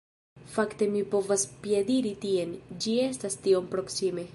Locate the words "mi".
0.93-1.03